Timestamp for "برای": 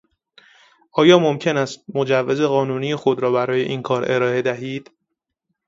3.31-3.61